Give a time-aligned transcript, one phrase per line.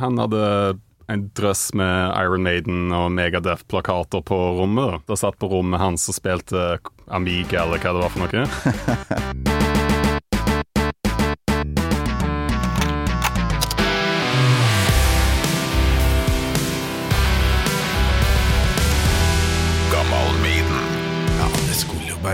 [0.00, 0.44] han hadde
[1.06, 5.04] en drøss med Iron Maiden og Megadeth-plakater på rommet.
[5.08, 5.18] Da.
[5.20, 6.78] satt på rommet hans og spilte
[7.12, 9.52] Amiga, eller hva det var for noe.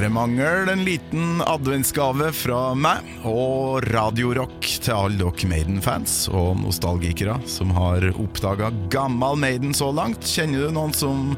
[0.01, 7.35] bare mangel en liten adventsgave fra meg og radiorock til alle dere Maiden-fans og nostalgikere
[7.45, 10.25] som har oppdaga gammal Maiden så langt.
[10.25, 11.35] Kjenner du noen som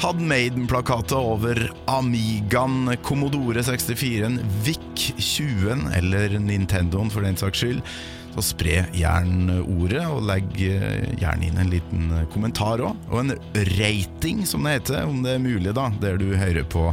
[0.00, 1.60] hadde Maiden-plakater over
[1.92, 7.84] Amigaen, Commodore 64-en, VIC 20-en eller Nintendoen for den saks skyld?
[8.38, 12.94] Så spre gjerne ordet, og legg gjerne inn en liten kommentar òg.
[13.10, 13.32] Og en
[13.80, 16.84] rating, som det heter, om det er mulig, da, der du hører på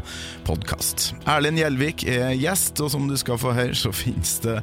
[0.47, 1.11] podkast.
[1.29, 4.55] Erlend Gjelvik er gjest, og som du skal få høre, så finnes det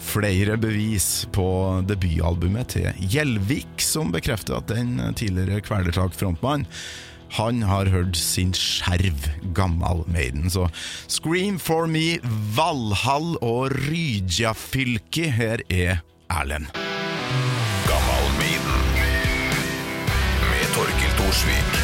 [0.00, 1.44] flere bevis på
[1.90, 6.64] debutalbumet til Gjelvik, som bekrefter at den tidligere Kvelertak-frontmann
[7.36, 10.48] han har hørt sin skjerv gammal Maiden.
[10.52, 10.70] Så
[11.12, 12.16] Scream for me,
[12.56, 16.00] Valhall og Ryjafylki, her er
[16.32, 16.66] Erlend.
[17.88, 18.78] Gammalmiden
[20.48, 21.76] med Torkil Thorsvik.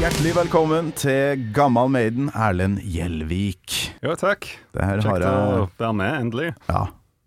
[0.00, 3.76] Hjertelig velkommen til Gammal Maiden, Erlend Gjelvik.
[4.02, 4.48] Jo, takk.
[4.72, 6.48] Kjekt jeg å være med, endelig.
[6.70, 6.86] Ja,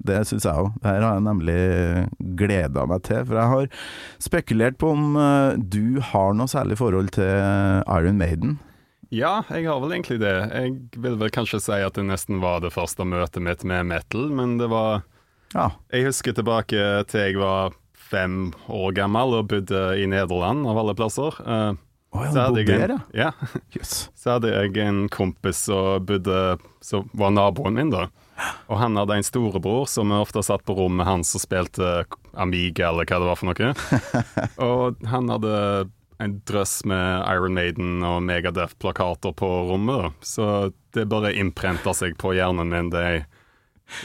[0.10, 0.74] det syns jeg òg.
[0.82, 1.62] Det her har jeg nemlig
[2.42, 3.22] gleda meg til.
[3.30, 3.70] For jeg har
[4.26, 7.30] spekulert på om eh, du har noe særlig forhold til
[7.86, 8.58] Iron Maiden.
[9.14, 10.34] Ja, jeg har vel egentlig det.
[10.50, 14.30] Jeg vil vel kanskje si at det nesten var det første møtet mitt med metal,
[14.34, 15.03] men det var
[15.56, 15.72] Ja.
[15.94, 20.95] Jeg husker tilbake til jeg var fem år gammel og bodde i Nederland, av alle
[20.97, 21.38] plasser.
[21.42, 21.78] Uh,
[22.12, 23.31] oh, ja, så hadde en, ja.
[23.73, 23.95] Jøss.
[24.17, 28.08] Så hadde jeg en kompis som bodde Som var naboen min, da.
[28.67, 33.08] Og han hadde en storebror som ofte satt på rommet hans og spilte Amiga, eller
[33.08, 33.72] hva det var for noe.
[34.67, 35.56] og han hadde
[36.24, 40.12] en drøss med Iron Maiden og Megadeth-plakater på rommet, da.
[40.26, 40.50] Så
[40.96, 43.26] det bare innprenta seg på hjernen min, de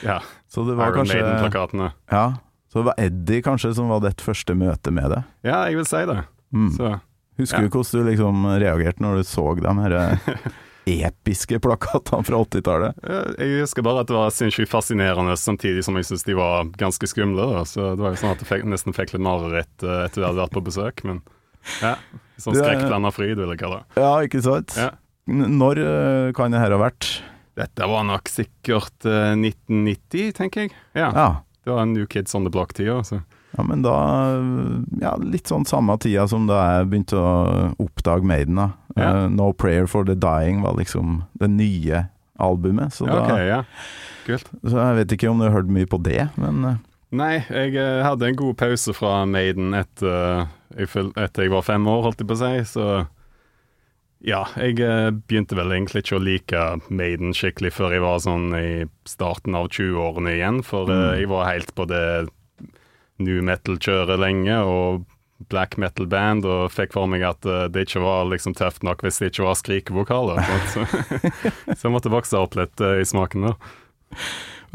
[0.05, 0.19] ja,
[0.67, 1.93] det var Iron Maiden-plakatene.
[2.13, 2.25] Ja,
[2.73, 5.23] så det var Eddie kanskje som var ditt første møte med det.
[5.47, 6.19] Ja, jeg vil si det.
[6.55, 6.73] Mm.
[6.77, 6.97] Så
[7.41, 7.69] Husker Ja.
[7.69, 9.95] du hvordan du liksom reagerte når du så de her
[10.91, 12.99] episke plakatene fra 80-tallet?
[13.07, 16.69] eh, jeg husker bare at det var sinnssykt fascinerende, samtidig som jeg syntes de var
[16.81, 17.47] ganske skumle.
[17.55, 17.63] Da.
[17.65, 20.17] Så det var jo sånn at jeg fikk, nesten fikk litt mareritt eh, etter at
[20.21, 21.05] jeg hadde vært på besøk.
[21.09, 21.23] Men
[21.83, 21.95] ja,
[22.41, 24.01] sånn skrekkblanda fryd, vil jeg kalle det.
[24.03, 24.75] Ja, ikke sant?
[24.79, 24.91] Ja.
[25.31, 27.11] Når eh, kan det her ha vært?
[27.61, 30.75] Dette var nok sikkert eh, 1990, tenker jeg.
[30.97, 31.29] Ja, Ja.
[31.61, 33.03] Det var New Kids on the Block-tida.
[33.53, 33.93] ja, men da
[35.03, 38.57] Ja, litt sånn samme tida som da jeg begynte å oppdage Maiden.
[38.57, 38.71] da.
[38.97, 39.11] Ja.
[39.13, 42.07] Uh, no Prayer for the Dying var liksom det nye
[42.41, 42.95] albumet.
[42.97, 43.63] Så, Ja, da, ok, ja.
[44.25, 44.49] Kult.
[44.65, 46.77] så jeg vet ikke om du har hørt mye på det, men eh,
[47.11, 51.67] Nei, jeg eh, hadde en god pause fra Maiden etter, jeg føl- etter jeg var
[51.67, 52.87] fem år, holdt jeg på å si, så
[54.21, 58.51] ja, jeg eh, begynte vel egentlig ikke å like Maiden skikkelig før jeg var sånn
[58.55, 61.07] i starten av 20-årene igjen, for mm.
[61.19, 62.05] jeg var helt på det
[63.21, 65.09] new metal-kjøret lenge, og
[65.51, 69.23] black metal-band, og fikk for meg at eh, det ikke var liksom tøft nok hvis
[69.23, 70.43] det ikke var skrikevokaler.
[70.75, 70.85] Så,
[71.75, 73.73] så jeg måtte vokse opp litt eh, i smaken der.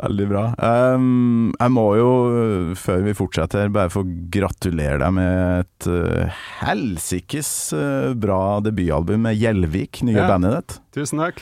[0.01, 0.43] Veldig bra.
[0.59, 6.43] Um, jeg må jo, eh, før vi fortsetter, bare få gratulere deg med et uh,
[6.65, 10.27] helsikes uh, bra debutalbum med Gjelvik, nye Ja.
[10.31, 10.77] bandet ditt.
[10.99, 11.41] Tusen takk.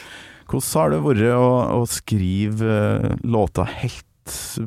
[0.50, 4.06] Hvordan har det vært å, å skrive uh, låta helt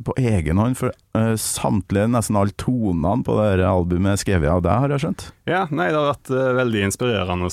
[0.04, 0.76] på egen hånd?
[0.76, 5.04] For uh, samtlige, nesten alle tonene på det albumet er skrevet av deg, har jeg
[5.06, 5.28] skjønt?
[5.48, 7.50] Ja, nei, det har vært veldig inspirerende,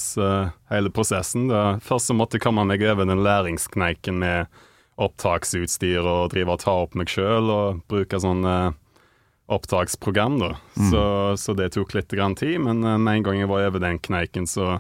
[0.74, 1.48] hele prosessen.
[1.52, 4.64] Det, først så måtte komme meg over den læringskneiken med
[5.08, 8.46] opptaksutstyr og drive og ta opp meg sjøl og bruke sånn
[9.46, 10.56] opptaksprogram, da.
[10.92, 11.04] Så,
[11.38, 14.00] så det tok litt grann tid, men eh, med en gang jeg var over den
[14.04, 14.80] kneiken, så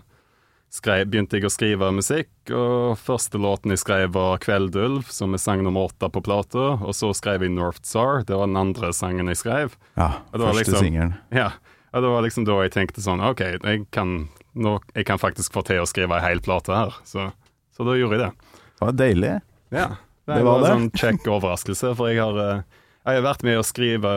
[0.73, 5.41] skrev, begynte jeg å skrive musikk, og første låten jeg skrev var 'Kveldulv', som er
[5.43, 8.93] sang nummer åtte på plata, og så skrev jeg 'North Tsar', det var den andre
[8.93, 9.77] sangen jeg skrev.
[9.97, 11.13] Ja, første liksom- singelen.
[11.31, 11.51] Ja,
[11.93, 15.53] og det var liksom da jeg tenkte sånn OK, jeg kan, nå, jeg kan faktisk
[15.53, 16.95] få til å skrive ei hel plate her.
[17.03, 17.31] Så,
[17.75, 18.31] så da gjorde jeg det.
[18.79, 19.41] Det var deilig.
[19.73, 22.63] Ja, det, Det var var en sånn kjekk overraskelse, for jeg har, eh,
[23.05, 24.13] jeg har vært med å skrive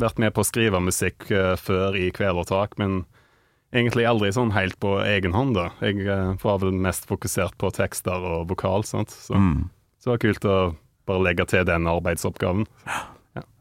[0.00, 3.02] Vært med på å skrive musikk eh, før i Kvelertak, men
[3.74, 5.66] egentlig aldri sånn helt på egen hånd, da.
[5.84, 9.10] Jeg eh, var vel mest fokusert på tekster og vokal, sant.
[9.12, 9.68] Så, Mm.
[10.00, 10.56] så det var kult å
[11.06, 12.64] bare legge til den arbeidsoppgaven.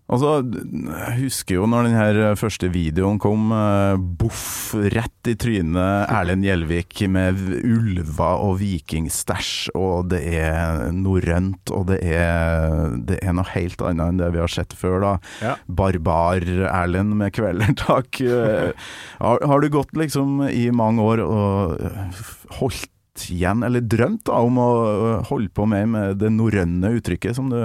[0.10, 6.10] Altså, jeg husker jo når den her første videoen kom, eh, boff, rett i trynet
[6.10, 13.36] Erlend Gjelvik med ulver og vikingstæsj, og det er norrønt, og det er, det er
[13.38, 15.12] noe helt annet enn det vi har sett før, da.
[15.46, 15.54] Ja.
[15.70, 18.18] Barbar-Erlend med kvelertak.
[18.40, 18.72] Eh,
[19.20, 22.20] Har, har du gått liksom i mange år og eh,
[22.60, 27.36] holdt igjen, eller drømt da, om å eh, holde på med, med det norrøne uttrykket
[27.38, 27.58] som du,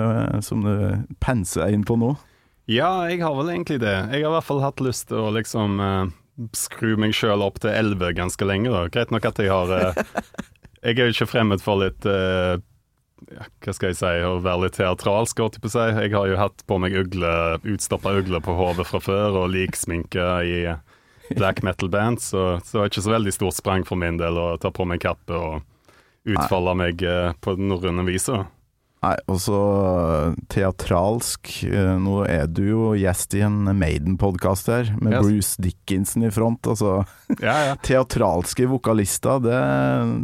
[0.44, 0.72] som du
[1.22, 2.12] penser deg inn på nå?
[2.70, 3.92] Ja, jeg har vel egentlig det.
[3.92, 6.06] Jeg har i hvert fall hatt lyst til å liksom uh,
[6.56, 8.86] skru meg sjøl opp til 11 ganske lenge, da.
[8.92, 10.04] Greit nok at jeg har uh,
[10.84, 12.56] Jeg er jo ikke fremmed for litt uh,
[13.28, 15.84] ja, Hva skal jeg si, å være litt teatralsk, holdt jeg på å si.
[15.92, 17.34] Jeg har jo hatt på meg ugle,
[17.76, 20.58] utstoppa ugle på hodet fra før, og liksminke i
[21.36, 24.50] black metal-band, så, så det var ikke så veldig stort sprang for min del å
[24.60, 25.62] ta på meg kappe og
[26.28, 27.00] utfolde meg
[27.40, 28.44] på norrøne viset.
[29.04, 29.58] Nei, og så
[30.52, 31.50] teatralsk.
[31.68, 35.26] Eh, Nå er du jo gjest i en Maiden-podkast her, med Yes.
[35.26, 36.64] Bruce Dickinson i front.
[36.72, 37.02] Altså,
[37.44, 37.76] Ja, ja.
[37.84, 39.60] teatralske vokalister, det,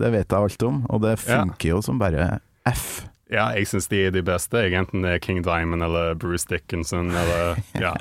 [0.00, 2.38] det vet jeg alt om, og det funker jo som bare
[2.68, 3.04] F.
[3.30, 7.12] Ja, jeg syns de er de beste, enten det er King Diamond eller Bruce Dickinson
[7.14, 7.94] eller Ja.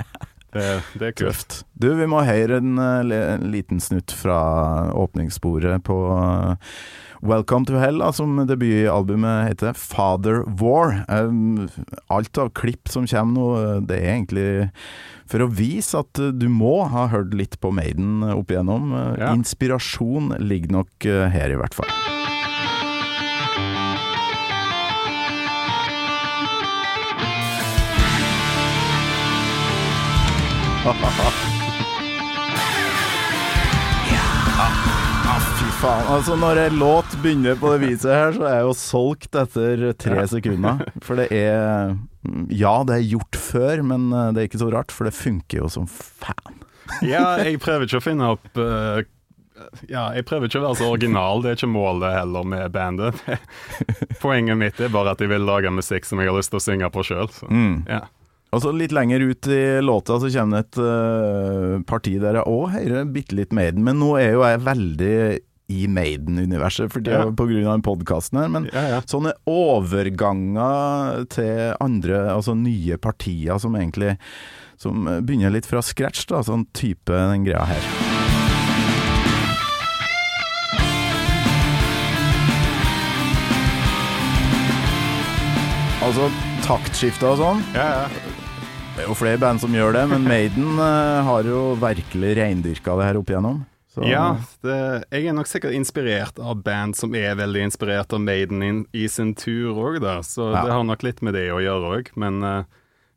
[0.49, 0.63] Det,
[0.97, 1.59] det er kult.
[1.77, 4.39] Du, vi må høre en, eh, en liten snutt fra
[4.97, 6.71] åpningssporet på eh,
[7.21, 9.73] Welcome to Hell, som debutalbumet heter.
[9.73, 11.03] Father War.
[12.07, 13.47] Alt av klipp som kommer nå,
[13.83, 14.47] det er egentlig
[15.29, 18.95] for å vise at du må ha hørt litt på Maiden opp igjennom.
[19.19, 19.33] Ja.
[19.35, 21.91] Inspirasjon ligger nok eh, her, i hvert fall.
[30.79, 31.58] Ha ha fy
[35.79, 36.07] faen.
[36.11, 39.83] Altså, når en låt begynner på det viset her, så er jeg jo solgt etter
[39.99, 40.81] tre sekunder.
[41.05, 41.95] For det er
[42.51, 45.63] Ja, det er gjort før, men eh, det er ikke så rart, for det funker
[45.63, 46.59] jo som faen.
[47.05, 49.03] Ja, jeg prøver ikke å finne opp uh,
[49.85, 53.19] Ja, jeg prøver ikke å være så original, det er ikke målet heller med bandet.
[54.23, 56.65] Poenget mitt er bare at jeg vil lage musikk som jeg har lyst til å
[56.65, 57.29] synge på sjøl.
[57.87, 58.07] Ja.
[58.49, 62.49] Og så litt lenger ut i låta så kommer det et uh, parti der jeg
[62.49, 65.19] òg hører bitte litt Maiden, men nå er jo jeg veldig
[65.69, 67.25] i Maiden-universet fordi Ja.
[67.31, 67.77] pga.
[67.85, 68.49] podkasten her.
[68.49, 69.01] Men Ja, ja.
[69.01, 74.17] sånne overganger til andre, altså nye partier som egentlig
[74.79, 77.83] Som begynner litt fra scratch, da, sånn type den greia her.
[86.05, 86.29] Altså
[86.65, 87.63] taktskifter og sånn.
[87.75, 88.35] Ja, ja.
[88.95, 92.97] Det er jo flere band som gjør det, men Maiden eh, har jo virkelig reindyrka
[92.99, 93.61] det her opp igjennom.
[93.99, 94.25] Så, ja
[94.63, 94.77] det,
[95.11, 99.07] jeg er nok sikkert inspirert av band som er veldig inspirert av Maiden in, i
[99.11, 100.19] sin tur òg, da.
[100.23, 100.63] Så Ja.
[100.65, 102.11] det har nok litt med det å gjøre òg.
[102.15, 102.63] Men, eh,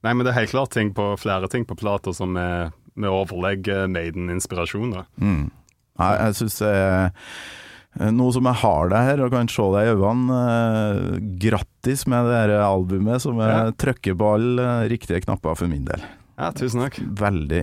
[0.02, 3.08] nei, men det er helt klart ting på, flere ting på plater som er med
[3.08, 5.04] overlegg eh, Maiden-inspirasjon, da.
[5.22, 5.50] Mm.
[5.98, 7.10] Nei, jeg syns eh,
[8.10, 12.24] nå som jeg har deg her og kan se deg i øynene, eh, grattis med
[12.32, 13.70] det albumet som jeg Ja.
[13.70, 16.02] trykker på alle eh, riktige knapper for min del.
[16.42, 16.96] Ja, tusen takk.
[16.98, 17.60] Veldig,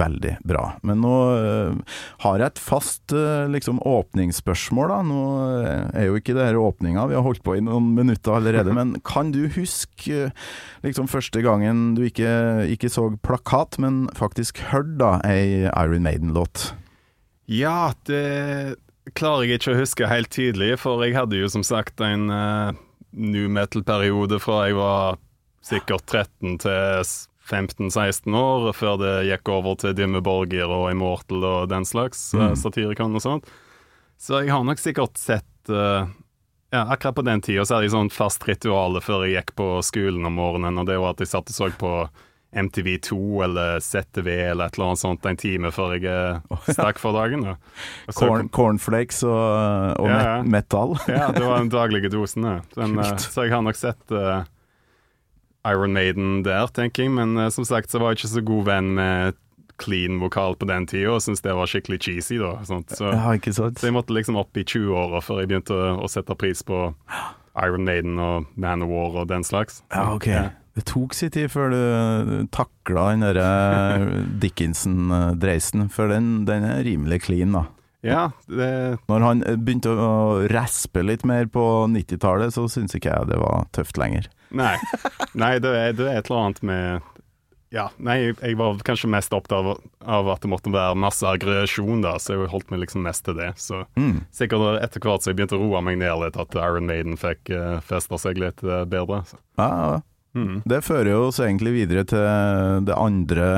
[0.00, 0.62] veldig bra.
[0.88, 5.00] Men nå uh, har jeg et fast uh, liksom åpningsspørsmål, da.
[5.04, 5.24] Nå
[5.58, 8.72] eh, er jo ikke det her åpninga, vi har holdt på i noen minutter allerede.
[8.78, 10.46] Men kan du huske uh,
[10.86, 12.30] liksom første gangen du ikke,
[12.72, 16.70] ikke så plakat, men faktisk hørte da ei Iron Maiden-låt?
[17.52, 18.78] Ja, det
[19.18, 22.72] klarer jeg ikke å huske helt tydelig, for jeg hadde jo som sagt en uh,
[23.12, 25.20] new metal-periode fra jeg var
[25.66, 27.12] sikkert 13 til
[27.50, 32.54] 15-16 år, før det gikk over til Dimmeborger og Immortal og den slags, mm.
[32.60, 33.52] satirikon og sånt.
[34.22, 36.06] Så jeg har nok sikkert sett uh,
[36.72, 39.66] ja, Akkurat på den tida så hadde jeg sånn fast ritual før jeg gikk på
[39.84, 41.94] skolen om morgenen, og det var at jeg satt og så på
[42.52, 47.16] MTV2 eller ZTV eller et eller annet sånt en time før jeg eh, stakk for
[47.16, 47.46] dagen.
[47.46, 47.54] Da.
[48.08, 50.34] Og Corn, cornflakes og, og Ja, ja.
[50.42, 50.96] met metall?
[51.08, 52.58] ja, det var den daglige dosen, Ja.
[52.76, 54.44] Den, eh, så jeg har nok sett eh,
[55.68, 57.12] Iron Maiden der, tenker jeg.
[57.14, 59.38] Men eh, som sagt så var jeg ikke så god venn med
[59.82, 62.38] clean vokal på den tida, og syntes det var skikkelig cheesy.
[62.38, 62.54] da.
[62.68, 62.92] Sånt.
[62.94, 66.36] Så, Ja, så jeg måtte liksom opp i 20-åra før jeg begynte å, å sette
[66.38, 66.84] pris på
[67.58, 69.82] Iron Maiden og Man of War og den slags.
[69.92, 70.28] Ja, ok.
[70.30, 70.44] Ja.
[70.72, 77.22] Det tok sin tid før du takla den derre Dickinson-dreisen, for den, den er rimelig
[77.26, 77.66] clean, da.
[78.02, 78.68] Ja, det,
[79.08, 83.38] Når han eh, begynte å raspe litt mer på 90-tallet, så syns ikke jeg det
[83.38, 84.26] var tøft lenger.
[84.50, 84.74] Nei,
[85.38, 87.08] nei det, er, det er et eller annet med
[87.72, 92.02] Ja, nei, jeg var kanskje mest opptatt av, av at det måtte være masse aggresjon,
[92.04, 93.52] da, så jeg holdt meg liksom mest til det.
[93.56, 94.26] Så Mm.
[94.34, 97.48] sikkert etter hvert så jeg begynte å roe meg ned litt, at Iron Maiden fikk
[97.54, 99.22] uh, festa seg litt uh, bedre.
[99.30, 99.40] Så.
[99.62, 100.02] Ja,
[100.36, 100.62] Mm.
[100.64, 103.50] Det fører oss egentlig videre til det andre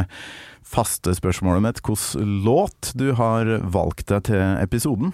[0.64, 1.80] faste spørsmålet mitt.
[1.86, 5.12] Hvilken låt du har valgt deg til episoden?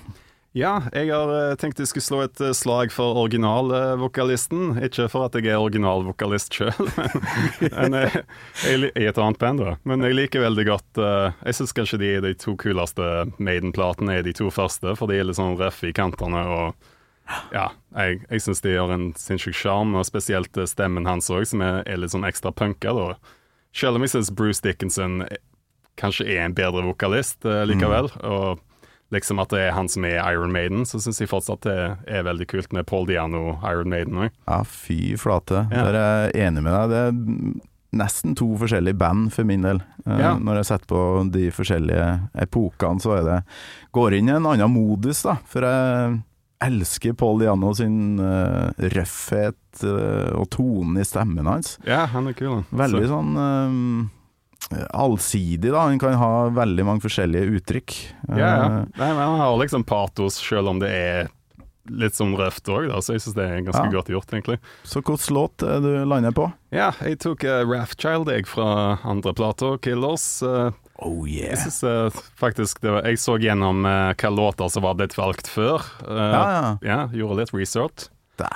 [0.57, 4.73] Ja, jeg har eh, tenkt jeg skulle slå et eh, slag for originalvokalisten.
[4.83, 6.89] Ikke for at jeg er originalvokalist sjøl,
[7.77, 8.25] men jeg,
[8.65, 9.77] jeg, li- i et annet band, da.
[9.87, 13.07] Men jeg liker veldig godt eh, Jeg syns kanskje de, de to kuleste
[13.39, 16.91] Maiden-platene er de to første, for de er litt sånn røffe i kantene og
[17.53, 21.45] ja, jeg, jeg syns de har en sinnssyk sjarm, og spesielt eh, stemmen hans òg,
[21.51, 23.15] som er, er litt sånn ekstra punka, da.
[23.77, 25.39] Selv om jeg syns Bruce Dickinson eh,
[26.01, 28.59] kanskje er en bedre vokalist eh, likevel, og
[29.15, 32.23] liksom at det er han som er Iron Maiden, så syns jeg fortsatt det er
[32.29, 34.31] veldig kult med Paul Diano Iron Maiden òg.
[34.47, 35.65] Ja, fy flate.
[35.73, 35.83] Ja.
[35.89, 36.93] Der er jeg enig med deg.
[36.95, 37.59] Det er
[38.01, 39.81] nesten to forskjellige band for min del.
[40.07, 40.37] Eh, Ja.
[40.39, 41.01] Når jeg setter på
[41.35, 42.05] de forskjellige
[42.47, 43.39] epokene, så er det
[43.99, 45.35] Går inn i en annen modus, da.
[45.51, 46.21] For jeg
[46.61, 51.79] elsker Paul Diano sin uh, røffhet uh, og tonen i stemmen hans.
[51.89, 52.67] Ja, han er kul, han.
[52.83, 55.87] Veldig Så- sånn uh, allsidig, da.
[55.89, 57.97] Han kan ha veldig mange forskjellige uttrykk.
[58.29, 58.69] Ja, ja.
[58.85, 61.31] Nei, men han har liksom patos, selv om det er
[61.89, 63.91] litt sånn røft òg, så jeg syns det er ganske Ja.
[63.95, 64.59] godt gjort, egentlig.
[64.85, 66.53] Så hvilken låt er du lander på?
[66.73, 70.43] Ja, jeg tok uh, Raftchild, jeg, fra andre plata, Killers.
[70.43, 70.71] Uh,
[71.03, 74.95] Oh Jeg synes uh, faktisk det var, Jeg så gjennom uh, hvilke låter som var
[74.99, 75.81] blitt valgt før.
[76.05, 76.79] eh, Ja, ja.
[76.85, 78.11] ja, Gjorde litt research.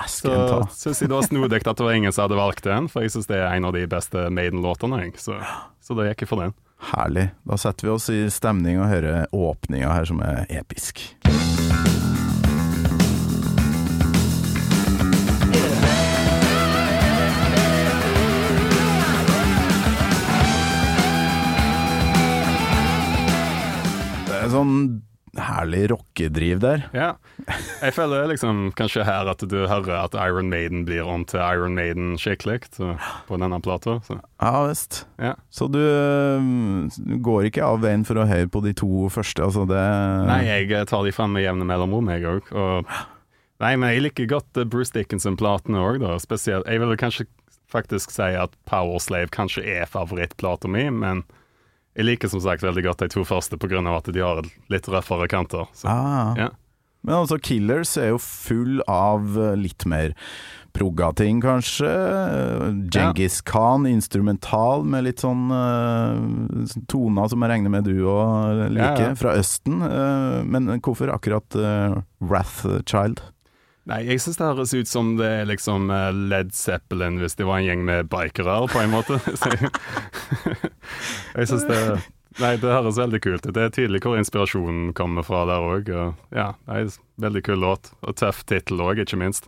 [0.07, 0.29] Så
[0.73, 3.11] syns jeg det var snodig at det var ingen som hadde valgt den, for jeg
[3.13, 5.11] syns det er en av de beste Maiden-låtene.
[5.17, 5.37] Så,
[5.81, 6.53] så da gikk jeg for den.
[6.93, 7.31] Herlig.
[7.45, 11.01] Da setter vi oss i stemning og hører åpninga her, som er episk.
[24.45, 24.79] Er sånn
[25.35, 26.85] herlig rockedriv der.
[26.95, 27.07] Ja.
[27.81, 31.75] Jeg føler liksom kanskje her at du hører at Iron Maiden blir om til Iron
[31.75, 32.61] Maiden skikkelig
[33.27, 33.97] på denne plata.
[34.07, 35.01] Så Ja visst.
[35.19, 35.33] ja.
[35.51, 35.81] Så du,
[36.97, 39.83] du går ikke av veien for å høre på de to første, altså det
[40.29, 42.51] Nei, jeg eh, tar de frem med jevne mellomrom, jeg òg.
[42.55, 42.95] Og
[43.63, 46.15] Nei, men jeg liker godt eh, Bruce Dickinson-platene òg, da.
[46.23, 47.27] Spesielt Jeg vil kanskje
[47.71, 51.25] faktisk si at Power Slave kanskje er favorittplata mi, men
[51.95, 53.81] jeg liker som sagt veldig godt de to første pga.
[53.95, 55.67] at de har litt røffere kanter.
[55.73, 56.35] Så, ah.
[56.37, 56.51] ja.
[57.05, 60.15] Men altså, Killers er jo full av eh, litt mer
[60.75, 61.87] progga-ting, kanskje.
[62.91, 66.17] Djengis Khan, instrumental, med litt sånn uh,
[66.91, 69.13] toner som jeg regner med du òg liker, Ja, ja.
[69.15, 69.79] fra Østen.
[69.79, 73.23] Uh, men hvorfor akkurat uh, Wrathchild?
[73.85, 77.45] Nei, jeg syns det høres ut som det er liksom eh, Led Zeppelin hvis det
[77.45, 79.19] var en gjeng med bikere, på en måte.
[81.35, 81.81] Jeg syns det
[82.35, 83.53] Nei, det høres veldig kult ut.
[83.55, 85.87] Det er tydelig hvor inspirasjonen kommer fra der òg.
[86.35, 86.89] Ja, det er
[87.23, 87.93] veldig kul låt.
[88.03, 89.47] Og tøff tittel òg, ikke minst.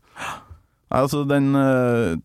[0.87, 2.15] Altså, den eh,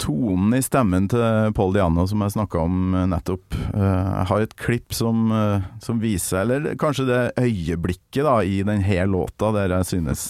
[0.00, 4.44] tonen i stemmen til Paul Diano som jeg snakka om eh, nettopp eh, Jeg har
[4.44, 9.72] et klipp som, eh, som viser Eller kanskje det øyeblikket da i denne låta der
[9.78, 10.24] jeg synes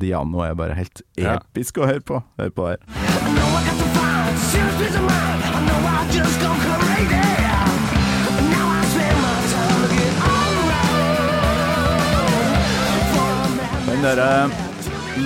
[0.00, 2.20] Diano er bare helt episk å høre på.
[2.38, 2.78] Hør på her.
[13.84, 14.50] Man Den derre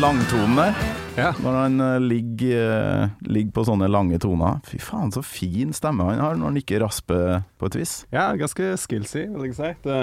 [0.01, 0.75] langtonen der,
[1.19, 1.33] Ja.
[1.43, 2.73] når han uh, ligger,
[3.11, 6.61] uh, ligger på sånne lange toner Fy faen, så fin stemme han har når han
[6.63, 7.95] ikke rasper på et vis.
[8.15, 9.73] ja, ganske skillsy, vil jeg si.
[9.85, 9.99] Det,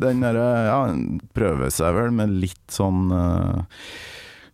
[0.00, 3.64] Den derre Ja, han prøver seg vel med litt sånn uh,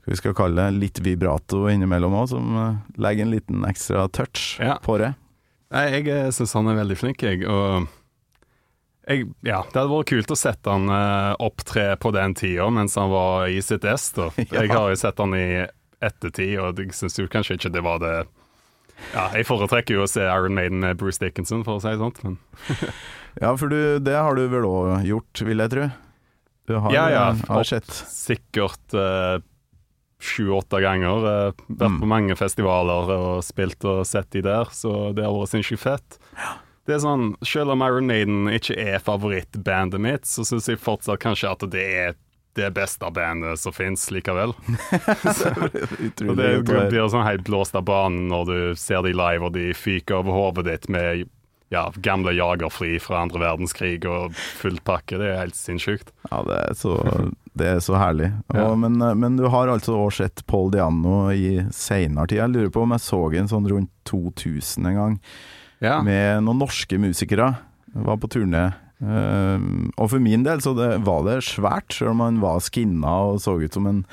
[0.06, 4.56] Hva vi kalle det, litt vibrato innimellom òg, som eh, legger en liten ekstra touch
[4.58, 4.78] Ja.
[4.82, 5.12] på det.
[5.70, 7.44] Nei, jeg syns han er veldig flink, jeg.
[7.46, 7.84] Og
[9.08, 12.94] jeg, ja, det hadde vært kult å sette han uh, opptre på den tida mens
[13.00, 14.10] han var i sitt ess.
[14.18, 14.32] Ja.
[14.62, 15.66] Jeg har jo sett han i
[16.00, 18.12] ettertid, og jeg syns kanskje ikke det var det
[19.14, 22.00] Ja, jeg foretrekker jo å se Iron Maiden med Bruce Dickinson, for å si det
[22.00, 22.38] sånt, men
[23.40, 25.84] Ja, for du, det har du vel òg gjort, vil jeg tro?
[26.68, 29.38] Du har, Ja, ja, eh, har sett sikkert eh,
[30.20, 31.22] sju-åtte ganger.
[31.24, 32.00] Uh, vært Mm.
[32.02, 36.18] på mange festivaler og spilt og sett de der, så det har vært sinnssykt fett.
[36.90, 41.22] Det er sånn, Selv om Iron Maiden ikke er favorittbandet mitt, så syns jeg fortsatt
[41.22, 42.16] kanskje at det er
[42.58, 44.50] det beste bandet som fins likevel.
[46.28, 49.70] Og det blir sånn helt blåst av banen når du ser de live, og de
[49.76, 51.28] fyker over hodet ditt med
[51.70, 55.20] ja, gamle jagerfly fra andre verdenskrig og fullt pakke.
[55.20, 56.10] Det er helt sinnssykt.
[56.32, 56.96] Ja, det er så,
[57.54, 58.32] det er så herlig.
[58.50, 58.74] Og, Ja.
[58.74, 62.42] men, men du har altså også sett Paul Diano i seinere tid.
[62.42, 65.16] Jeg lurer på om jeg så en sånn rundt 2000 en gang,
[65.80, 66.00] Ja.
[66.04, 67.54] med noen norske musikere.
[67.94, 68.68] Var på turné.
[69.00, 73.14] Um, og for min del så det, var det svært, selv om han var skinna
[73.32, 74.04] og så ut som en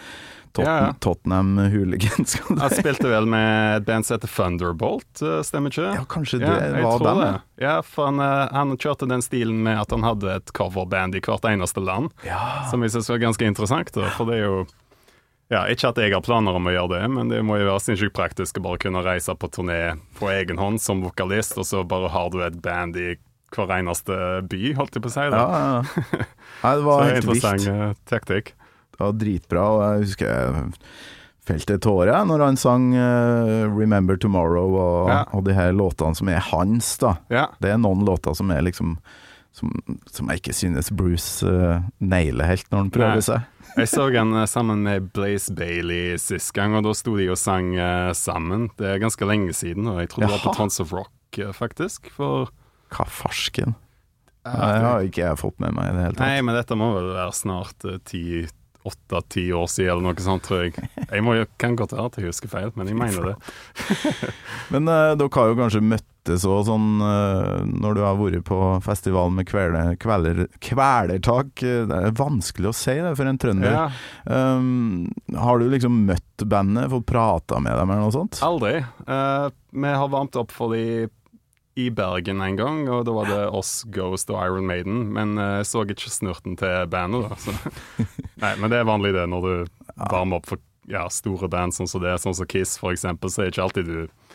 [0.58, 0.94] Totten, Ja, ja.
[1.04, 2.38] Tottenham Hooligans.
[2.48, 5.92] Han spilte vel med et band som heter Thunderbolt, eh, stemmer ikke?
[6.00, 7.28] Ja, kanskje det ja, var bandet.
[7.60, 7.66] det.
[7.68, 11.22] Ja, for han, eh, han kjørte den stilen med at han hadde et coverband i
[11.22, 12.10] hvert eneste land,
[12.72, 13.92] som jeg synes var ganske interessant.
[13.94, 14.64] Da, for det er jo
[15.50, 17.80] ja, Ikke at jeg har planer om å gjøre det, men det må jo være
[17.86, 21.84] sinnssykt praktisk å bare kunne reise på turné på egen hånd som vokalist, og så
[21.88, 23.16] bare har du et band i
[23.56, 24.16] hver eneste
[24.52, 25.22] by, holdt jeg på å si.
[25.24, 25.44] Ja, Da.
[25.48, 26.24] ja.
[26.64, 27.70] Nei, det så var er helt interessant vilt.
[27.76, 28.52] eh, taktikk.
[28.98, 30.72] Det var dritbra, og jeg husker jeg
[31.48, 35.22] felte tårer når han sang eh, 'Remember Tomorrow' og, Ja.
[35.32, 37.14] og de her låtene som er hans, da.
[37.32, 38.98] Ja, Det er noen låter som er liksom
[39.58, 39.74] som,
[40.12, 43.26] som jeg ikke synes Bruce uh, nailer helt når han prøver Nei.
[43.26, 43.54] seg.
[43.78, 47.38] Jeg så han eh, sammen med Blaze Bailey sist gang, og da sto de og
[47.38, 48.70] sang uh, sammen.
[48.78, 50.60] Det er ganske lenge siden, og jeg tror det var på Jaha.
[50.62, 52.10] Tons of Rock, uh, faktisk.
[52.14, 52.50] For
[52.94, 53.76] Hva farsken?
[54.48, 56.24] Det har ikke jeg fått med meg i det hele tatt.
[56.24, 58.46] Nei, men dette må vel være snart ti
[58.88, 60.88] åtte-ti år siden, eller noe sånt, tror jeg.
[61.10, 63.36] Jeg må, kan godt være at jeg husker feil, men jeg mener det.
[64.74, 65.84] Men uh, dere har jo kanskje
[66.28, 71.64] møttes òg sånn eh, når du har vært på festival med kvele, kveler, kvelertak.
[71.64, 73.72] Eh, Det er vanskelig å si det for en trønder.
[73.72, 73.88] Ja,
[74.28, 78.42] Um, har du liksom møtt bandet, fått prata med dem eller noe sånt?
[78.44, 78.82] aldri.
[79.08, 81.08] Uh, vi har varmt opp for de
[81.78, 85.14] i Bergen en gang, og da var det oss, Ghost og Iron Maiden.
[85.14, 87.38] Men jeg så ikke snurten til bandet, da.
[87.40, 87.56] Så.
[88.44, 90.60] Nei, men det er vanlig det når du varmer opp for
[90.92, 93.94] ja, store band sånn som det, sånn som Kiss eksempel, så er det ikke alltid
[93.94, 94.27] du.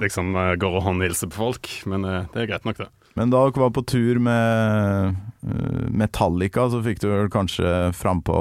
[0.00, 1.70] Liksom eh, går og håndhilser på folk.
[1.90, 2.90] Men eh, det er greit nok, det.
[3.18, 8.40] Men da dere var på tur med eh, Metallica, så fikk du vel kanskje frampå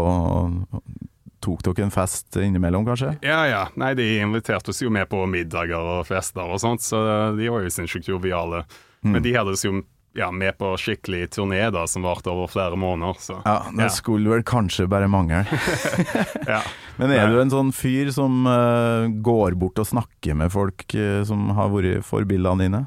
[1.40, 3.14] Tok dere en fest innimellom, kanskje?
[3.24, 7.00] Ja ja, nei de inviterte oss jo med på middager og fester og sånt, så
[7.38, 8.66] de var jo sinnssykt joviale.
[9.08, 9.14] Mm.
[9.14, 9.78] Men de hadde oss jo
[10.18, 13.90] ja, med på skikkelig turné da, som varte over flere måneder, så Ja, det Ja.
[13.94, 15.46] skulle vel kanskje bare mangle.
[16.48, 16.62] ja.
[16.98, 17.34] Men er Nei.
[17.34, 21.70] du en sånn fyr som uh, går bort og snakker med folk uh, som har
[21.70, 22.82] vært forbildene dine?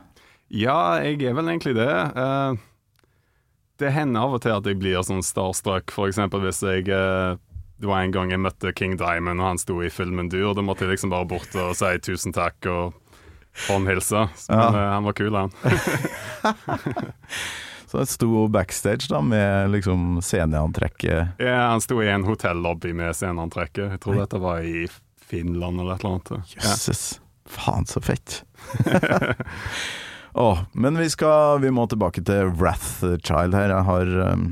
[0.50, 1.88] Ja, jeg er vel egentlig det.
[2.16, 2.56] Uh,
[3.78, 8.02] det hender av og til at jeg blir sånn starstruck, eksempel hvis jeg Det var
[8.04, 10.54] en gang jeg møtte King Diamond, og han sto i filmen Dur.
[10.54, 12.92] Da måtte jeg liksom bare bort og si tusen takk og
[13.68, 14.26] håndhilse.
[14.48, 14.68] Men Ja.
[14.68, 15.50] eh, han var kul, han.
[17.92, 23.12] Så jeg sto backstage da med liksom sceneantrekket Ja, han sto i en hotellobby med
[23.16, 23.90] sceneantrekket.
[23.90, 24.86] Jeg tror dette var i
[25.28, 26.56] Finland eller et eller annet.
[26.56, 26.76] Ja.
[27.52, 28.44] Faen, så fett.
[30.34, 33.68] Åh, men vi skal Vi må tilbake til Wrathchild her.
[33.76, 34.46] Jeg har um,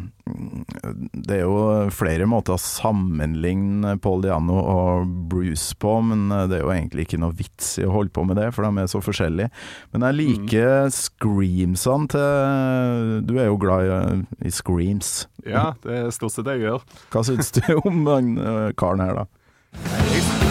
[1.12, 6.58] Det er jo flere måter å sammenligne Paul Diano og Bruce på, men uh, det
[6.58, 8.90] er jo egentlig ikke noe vits i å holde på med det, for de er
[8.90, 9.50] så forskjellige.
[9.94, 15.26] Men jeg liker screamsene til Du er jo glad i, uh, i screams.
[15.46, 16.86] ja, det er stort sett det jeg gjør.
[17.14, 20.49] Hva syns du om den uh, karen her, da?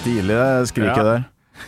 [0.00, 1.02] Stilig det skriket Ja.
[1.04, 1.24] der.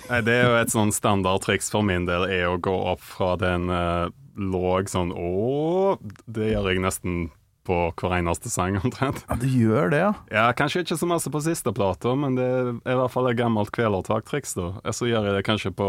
[0.09, 3.35] Nei, det er jo et sånn standardtriks for min del, er å gå opp fra
[3.37, 4.09] den uh,
[4.41, 7.29] låg sånn Å, det gjør jeg nesten
[7.69, 9.21] på hver eneste sang, omtrent.
[9.29, 10.13] Ja, du gjør det, ja.
[10.33, 13.37] Ja, kanskje ikke så masse på siste plate, men det er i hvert fall et
[13.39, 14.73] gammelt kvelertaktriks, da.
[14.83, 15.89] Eh, Så gjør jeg det kanskje på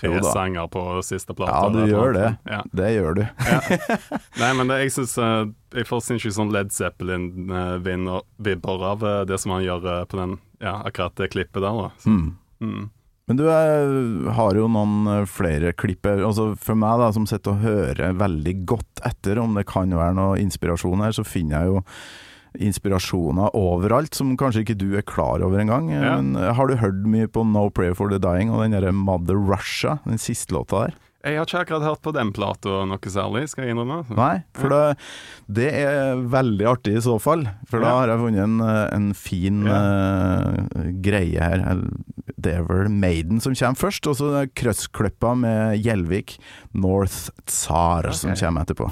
[0.00, 1.50] tre sanger på siste plate.
[1.50, 2.28] Ja, du gjør det.
[2.46, 2.60] Ja.
[2.72, 3.24] Det gjør du.
[4.38, 9.50] Nei, men det, jeg syns Jeg får sinnssykt sånn Led Zeppelin-vibber av eh, det som
[9.56, 11.90] han gjør eh, på den Ja, akkurat det klippet der, da.
[11.98, 12.36] Så, Mm.
[12.60, 12.88] mm.
[13.30, 16.18] Men du er, har jo noen eh, flere klipper.
[16.26, 20.16] Altså For meg da, som sitter og hører veldig godt etter om det kan være
[20.18, 21.82] noe inspirasjon her, så finner jeg jo
[22.58, 25.90] inspirasjoner overalt som kanskje ikke du er klar over engang.
[25.92, 26.16] Ja.
[26.18, 29.38] Men har du hørt mye på No Prayer for the Dying og den derre Mother
[29.38, 30.98] Russia, den siste låta der?
[31.20, 33.98] Jeg har ikke akkurat hørt på den plata noe særlig, skal jeg innrømme.
[34.16, 34.96] Nei, for det,
[35.52, 37.42] det er veldig artig i så fall.
[37.68, 37.98] For da Ja.
[37.98, 41.82] har jeg funnet en, eh, en fin eh, greie her.
[42.40, 46.38] Det er vel Maiden som kommer først, og så krøssklippa med Gjelvik,
[46.72, 48.88] North Tsar, som kommer etterpå.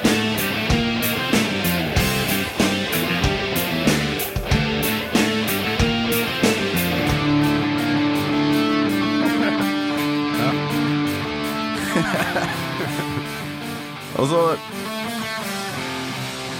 [14.19, 14.41] Og så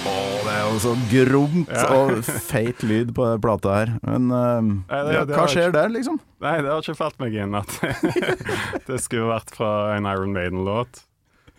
[0.00, 0.14] Å,
[0.46, 1.82] det er jo så gromt Ja.
[1.92, 3.90] og feit lyd på den plata her.
[4.06, 6.16] Men uh, Nei, det- ja, det hva skjer skjer der, liksom?
[6.40, 7.74] Nei, det har ikke falt meg inn at
[8.88, 11.02] det skulle vært fra en Iron Maiden-låt.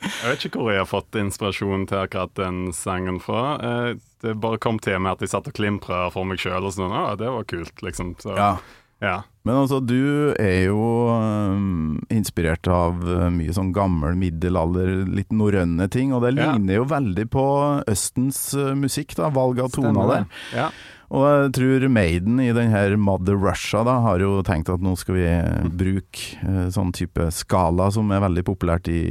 [0.01, 3.43] Jeg vet ikke hvor jeg har fått inspirasjon til akkurat den sangen fra.
[3.61, 3.91] Eh,
[4.25, 6.89] det bare kom til meg at jeg satt og klimpra for meg sjøl, og sånn.
[6.89, 8.15] Å, det var kult, liksom.
[8.23, 8.55] Så, Ja.
[9.01, 9.17] Ja.
[9.43, 10.77] Men altså, du er jo
[11.09, 16.51] um, inspirert av øh, mye sånn gammel middelalder, litt norrøne ting, og det Ja.
[16.53, 17.45] ligner jo veldig på
[17.89, 20.27] Østens øh, musikk, da, valg av tona der.
[20.53, 20.67] Ja.
[21.11, 24.93] Og jeg tror Maiden i den her Mother Russia da, har jo tenkt at nå
[24.95, 29.01] skal vi eh, bruke eh, sånn type skala som er veldig populært i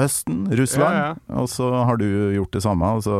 [0.00, 0.94] Østen, Russland.
[0.96, 1.36] Ja, ja.
[1.42, 2.06] Og så har du
[2.38, 2.94] gjort det samme.
[2.96, 3.18] Og så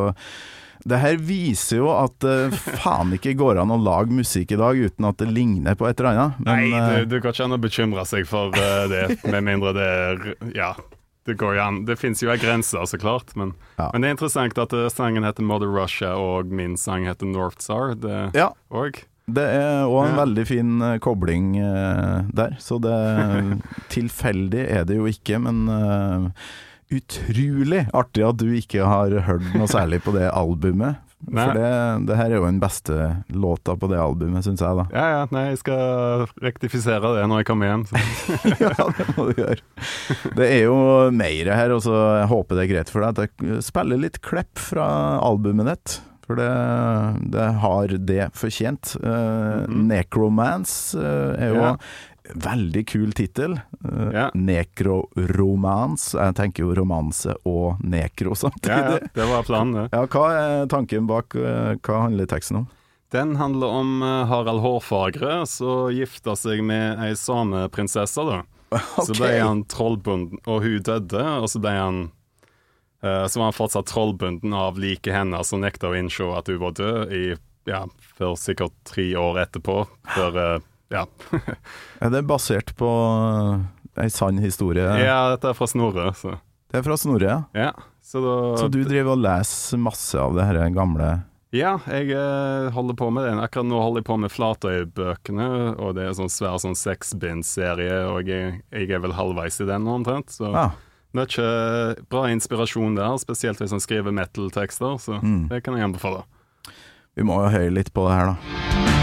[0.85, 4.79] det her viser jo at det faen ikke går an å lage musikk i dag
[4.81, 6.39] uten at det ligner på et eller annet.
[6.47, 9.75] Men, Nei, du, du kan ikke an å bekymre seg for uh, det, med mindre
[9.77, 10.25] det er
[10.57, 10.71] Ja,
[11.29, 11.83] det går jo an.
[11.87, 13.91] Det fins jo ei grense, så klart, men, Ja.
[13.93, 17.61] men det er interessant at uh, sangen heter Mother Russia, og min sang heter North
[17.61, 17.93] Star.
[18.01, 20.23] Det ja, og, det er òg en Ja.
[20.25, 22.57] veldig fin eh, kobling eh, der.
[22.59, 22.97] Så det
[23.95, 26.25] Tilfeldig er det jo ikke, men eh,
[26.91, 31.01] utrolig artig at du ikke har hørt noe særlig på det albumet.
[31.21, 31.45] Nei.
[31.45, 31.73] For det,
[32.09, 32.95] det her er jo den beste
[33.37, 34.87] låta på det albumet, syns jeg, da.
[34.89, 37.85] Ja, ja, nei, jeg skal rektifisere det når jeg kommer hjem.
[38.65, 39.61] Ja, det må du gjøre.
[40.39, 40.79] Det er jo
[41.13, 44.23] mer her, og så jeg håper det er greit for deg at jeg spiller litt
[44.25, 44.87] klepp fra
[45.21, 46.01] albumet ditt.
[46.31, 46.51] For det,
[47.35, 48.95] det har det fortjent.
[49.03, 49.87] Uh, mm -hmm.
[49.91, 51.77] Necromance uh, er jo Ja.
[52.35, 53.59] Veldig kul tittel.
[53.85, 54.31] Uh, Ja.
[54.35, 56.11] Nekroromans.
[56.15, 59.11] Jeg tenker jo romanse og nekro Ja, ja, samtidig.
[59.15, 59.89] det var planen, det.
[59.93, 61.35] Ja, hva er tanken bak?
[61.35, 62.69] eh, Hva handler teksten om?
[63.11, 68.43] Den handler om eh, Harald Hårfagre som gifta seg med ei sameprinsesse, da.
[69.03, 71.97] Så ble han trollbunden, og hun døde, og så ble han
[73.03, 76.61] eh, Så var han fortsatt trollbunden av liket hennes som nekta å innse at hun
[76.63, 77.25] var død i
[77.69, 77.83] ja,
[78.17, 79.83] for sikkert tre år etterpå.
[80.15, 81.07] Før eh, ja.
[82.05, 83.63] Er det basert på uh,
[84.01, 84.87] ei sann historie?
[85.03, 86.37] ja, dette er fra Snorre, så
[86.71, 87.41] Det er fra Snorre, ja.
[87.55, 87.73] ja.
[88.03, 91.11] Så, da, Så du driver og leser masse av det her gamle
[91.55, 93.33] Ja, jeg eh, holder på med det.
[93.43, 95.49] Akkurat nå holder jeg på med Flatøy-bøkene,
[95.83, 99.83] og det er sånn svær sånn seksbinds-serie, og jeg, jeg er vel halvveis i den
[99.87, 100.31] nå omtrent.
[100.31, 100.77] Så ah,
[101.19, 101.51] mye
[102.11, 105.49] bra inspirasjon der, spesielt hvis han skriver metal-tekster, så Mm.
[105.51, 106.23] det kan jeg anbefale.
[107.19, 109.00] Vi må jo høre litt på det her, da.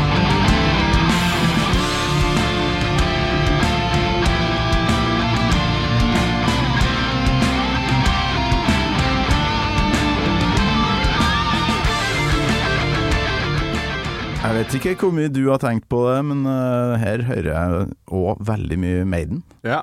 [14.47, 17.87] Jeg vet ikke hvor mye du har tenkt på det, men uh, her hører jeg
[18.15, 19.41] òg veldig mye Maiden.
[19.67, 19.81] Ja.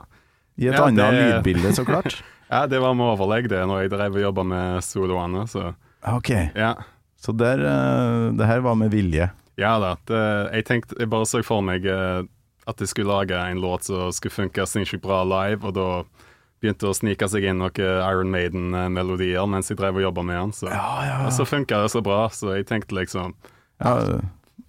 [0.57, 2.16] I et Ja, annet det- lydbilde, så klart.
[2.53, 5.74] ja, det var med overlegg det, når jeg drev og jobba med soloene, så
[6.05, 6.74] Ok, ja.
[7.20, 9.31] så der, uh, det her var med vilje.
[9.61, 9.92] Ja da.
[10.09, 10.20] Det,
[10.57, 12.24] jeg tenkte Jeg bare så for meg uh,
[12.66, 15.88] at jeg skulle lage en låt som skulle funke sinnssykt bra live, og da
[16.64, 17.77] begynte å snike seg inn noen
[18.09, 20.53] Iron Maiden-melodier mens jeg drev og jobba med den.
[20.57, 23.35] Så, Ja, Og så funka det så bra, så jeg tenkte liksom
[23.85, 24.20] ja.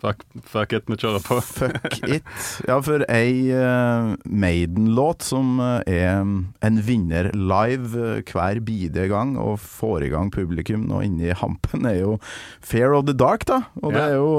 [0.02, 1.38] Fuck, fuck it, vi kjører på.
[1.46, 2.26] Fuck it.
[2.68, 6.22] Ja, for ei uh, Maiden-låt som uh, er
[6.66, 11.88] en vinner live uh, hver bidige gang, og får i gang publikum nå inni hampen,
[11.90, 12.18] er jo
[12.62, 13.64] Fair of the Dark, da.
[13.84, 14.30] Og det er jo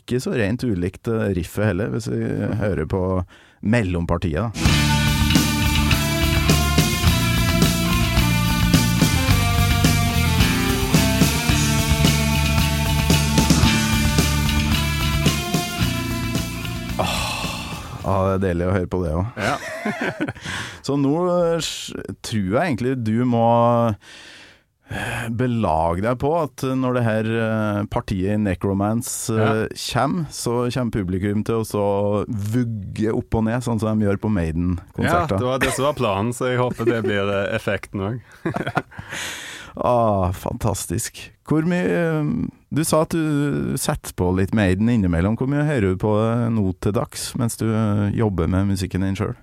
[0.00, 2.24] ikke så rent ulikt riffet heller, hvis vi
[2.60, 3.04] hører på
[3.60, 5.09] mellompartiet, da.
[18.10, 19.40] Ja, det er deilig å høre på det òg.
[19.40, 19.56] Ja.
[20.86, 21.72] Så nå eh,
[22.26, 23.46] tror jeg egentlig du må
[24.90, 29.50] Belag belage deg på at når det her eh, partiet i Necromance ja.
[29.70, 34.32] kommer, så kommer publikum til å vugge opp og ned, sånn som de gjør på
[34.32, 35.36] ja, Maiden-konserter.
[35.38, 38.18] det var det som var planen, så jeg håper det blir eh, effekten òg.
[39.92, 41.22] ah, fantastisk.
[41.50, 42.28] Hvor mye eh,
[42.70, 45.34] Du sa at du setter på litt Maiden innimellom.
[45.34, 49.02] Hvor mye hører du på det nå til dags, mens du eh, jobber med musikken
[49.02, 49.34] din sjøl?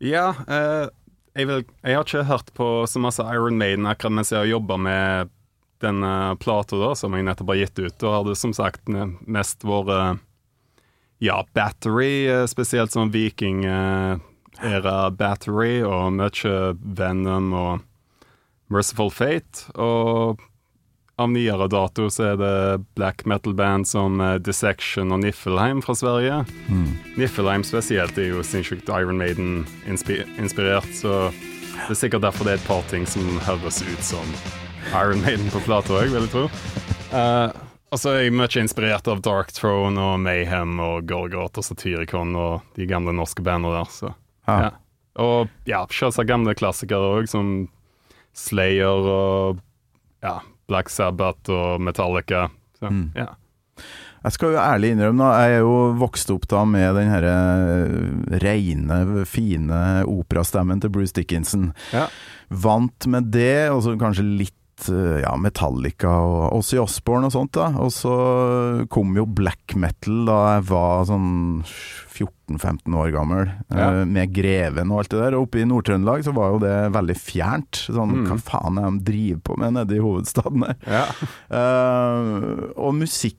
[0.00, 0.86] Ja, eh,
[1.34, 4.50] jeg, vil, jeg har ikke hørt på så masse Iron Maiden akkurat mens jeg har
[4.54, 5.34] jobba med
[5.80, 7.96] den uh, plata da, som jeg nettopp har gitt ut.
[8.00, 10.18] Da har det som sagt eh, mest vært eh,
[11.24, 17.86] ja, Battery, eh, spesielt sånn viking-era Battery, og mye Venom og
[18.70, 19.70] Merciful Fate.
[19.80, 20.40] Og
[21.20, 22.54] av nyere dato så er det
[22.98, 26.42] black metal-band som eh, Dissection og Niffelheim fra Sverige.
[27.20, 31.30] Niffelheim spesielt er jo sinnssykt Iron Maiden-inspirert, så
[31.80, 34.36] det er sikkert derfor det er et par ting som høres ut som
[34.92, 36.46] Iron Maiden på plata òg, vil jeg tro.
[37.10, 37.50] Uh,
[37.90, 42.36] og så er jeg mye inspirert av Dark Throne og Mayhem og Gorgot og Satyricon
[42.38, 44.12] og de gamle norske bandene der, så
[44.46, 44.68] ah.
[44.68, 44.70] ja.
[45.20, 47.66] Og ja, selvsagt gamle klassikere òg, som
[48.36, 49.58] Slayer og
[50.22, 50.38] ja,
[50.70, 52.46] Black Sabbath og Metallica.
[52.78, 53.10] Så, Mm.
[53.18, 53.26] ja.
[54.20, 57.30] Jeg skal jo ærlig innrømme, jeg er jo vokst opp da med den herre
[58.42, 61.70] reine, fine operastemmen til Bruce Dickinson.
[61.94, 62.06] Ja.
[62.52, 64.56] Vant med det, og så kanskje litt
[64.88, 67.52] eh, ja, Metallica og Ozzy Osbourne og sånt.
[67.52, 71.62] da Og så kom jo black metal da jeg var sånn
[72.10, 74.04] 14-15 år gammel, eh, Ja.
[74.04, 75.34] med Greven og alt det der.
[75.36, 77.84] Og oppe i Nord-Trøndelag så var jo det veldig fjernt.
[77.90, 78.26] Sånn, Mm.
[78.26, 80.76] Hva faen er det de driver på med nede i hovedstaden der?
[80.86, 81.04] ja.
[81.50, 83.38] Uh, og musikken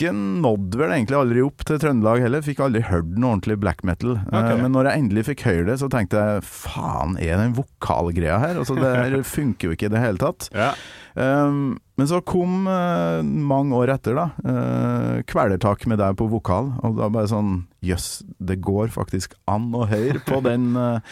[0.00, 2.42] nådde vel egentlig aldri opp til Trøndelag heller.
[2.42, 4.16] Fikk aldri hørt noe ordentlig black metal.
[4.24, 4.56] Okay.
[4.58, 8.58] Men når jeg endelig fikk høre det, så tenkte jeg faen, er den vokalgreia her?
[8.62, 10.48] Altså, det her funker jo ikke i det hele tatt.
[10.56, 10.72] ja.
[11.12, 16.72] Um, men så kom uh, mange år etter, da, uh, Kvelertak med deg på vokal.
[16.82, 21.04] Og da bare sånn Jøss, det går faktisk an å høre på den uh,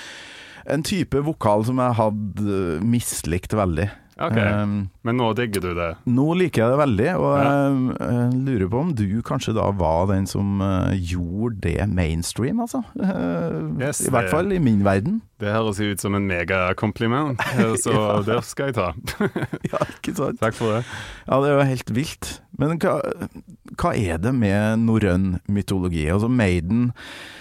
[0.71, 3.87] En type vokal som jeg hadde eh, mislikt veldig.
[4.21, 4.37] Ok.
[4.37, 5.87] Um, Men nå digger du det?
[6.07, 7.45] nå liker jeg det veldig, og Ja.
[7.49, 12.61] jeg, jeg lurer på om du kanskje da var den som eh, gjorde det mainstream,
[12.61, 12.83] altså.
[13.01, 15.23] Eh, Yes, I hvert fall i min verden.
[15.41, 17.41] Det høres jo ut som en megakompliment,
[17.81, 18.91] så så det skal jeg ta.
[19.73, 20.41] Ja, ikke sant?
[20.43, 20.85] Takk for det.
[21.27, 22.33] Ja, det er jo helt vilt.
[22.61, 22.99] Men hva,
[23.81, 26.05] hva er det med norrøn mytologi?
[26.13, 27.40] Altså Maiden eh,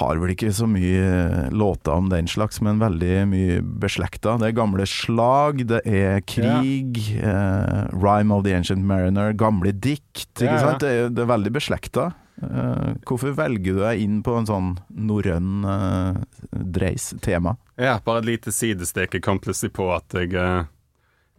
[0.00, 4.36] har vel ikke så mye eh, låter om den slags, men veldig mye beslekta.
[4.40, 10.26] Det er gamle slag, det er krig, eh, Rhyme of the Ancient Mariner, gamle dikt.
[10.40, 10.64] Ikke Ja, ja.
[10.66, 10.80] sant?
[10.82, 12.08] Det, er, det er veldig beslekta.
[12.40, 17.54] Eh, hvorfor velger du deg inn på en sånn norrøn eh, dreis tema?
[17.80, 19.14] Ja, bare et lite sidestek.
[19.18, 20.64] Jeg kom plutselig på at jeg eh,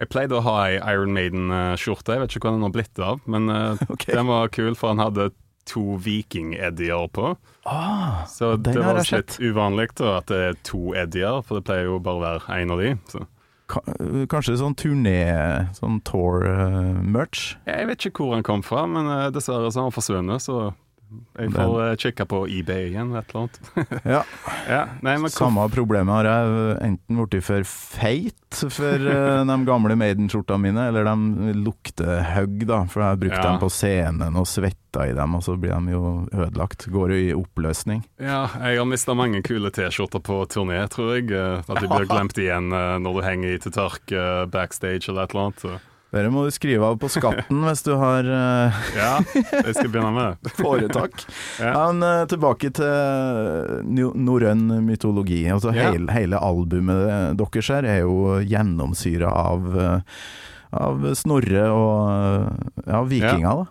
[0.01, 2.15] Jeg pleide å ha ei Iron Maiden-skjorte.
[2.15, 4.07] Jeg vet ikke hva den har blitt av, men eh, Ok.
[4.13, 5.27] den var kul, for han hadde
[5.69, 7.35] to viking-eddier på.
[7.65, 11.89] Ah, Så det var litt uvanlig da, at det er to eddier, for det pleier
[11.89, 12.95] jo bare å være én av de.
[13.11, 13.25] Så.
[14.31, 15.19] kanskje sånn turné,
[15.77, 17.55] sånn tour-merch?
[17.69, 20.71] Jeg vet ikke hvor han kom fra, men eh, dessverre så har han forsvunnet, så
[21.39, 23.71] jeg får uh, kikke på eBay igjen, et eller annet.
[24.15, 24.21] ja.
[24.69, 28.37] ja, nei, men Samme problemet har jeg enten blitt for feit
[28.71, 33.37] for eh, de gamle Maiden-skjortene mine, eller de lukter høgg, da, for jeg har brukt
[33.39, 33.43] Ja.
[33.47, 36.01] dem på scenen og svetta i dem, og så blir de jo
[36.35, 36.87] ødelagt.
[36.91, 38.01] Går jo i oppløsning.
[38.19, 41.31] Ja, jeg har mista mange kule T-skjorter på turné, tror jeg.
[41.31, 45.07] eh, At de blir glemt igjen eh, når du henger i til tørk eh, backstage
[45.07, 45.63] eller et eller annet.
[45.63, 45.77] Så.
[46.11, 49.11] Dere må du skrive av på skatten hvis du har eh, Ja,
[49.63, 50.51] jeg skal begynne med det.
[50.59, 51.21] foretak.
[51.61, 51.71] Ja.
[51.91, 55.45] men eh, tilbake til no- norrøn mytologi.
[55.53, 55.91] Altså Ja.
[55.93, 60.21] hele, hele albumet deres her er jo gjennomsyra av, eh,
[60.83, 63.69] av Snorre og eh, ja, vikinger, da.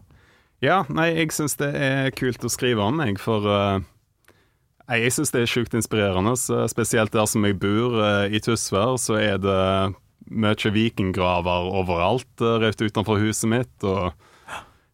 [0.61, 3.81] Ja, nei, jeg syns det er kult å skrive om, jeg, for uh
[4.91, 6.33] Jeg syns det er sjukt inspirerende,
[6.67, 9.59] spesielt der som jeg bor, eh, i Tysvær, så er det
[10.31, 13.75] mye vikinggraver overalt uh, rett utenfor huset mitt.
[13.87, 14.11] Og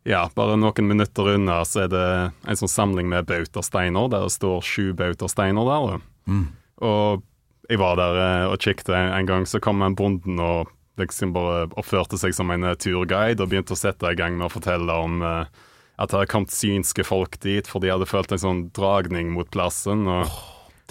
[0.07, 2.07] ja, bare noen minutter unna så er det
[2.47, 6.05] en sånn samling med bautasteiner, der det står sju bautasteiner der.
[6.31, 6.47] Mm.
[6.87, 7.25] Og
[7.67, 10.71] jeg var der eh, og kikket en, en gang, så kom en bonden og
[11.01, 14.49] liksom bare oppførte seg som en eh, turguide og begynte å sette i gang med
[14.49, 15.49] å fortelle om uh,
[15.97, 19.49] at det hadde kommet synske folk dit, for de hadde følt en sånn dragning mot
[19.53, 20.05] plassen.
[20.07, 20.31] Og